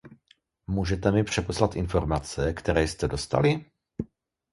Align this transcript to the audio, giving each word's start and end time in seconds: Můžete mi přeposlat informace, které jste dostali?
Můžete 0.67 1.11
mi 1.11 1.23
přeposlat 1.23 1.75
informace, 1.75 2.53
které 2.53 2.87
jste 2.87 3.07
dostali? 3.07 3.65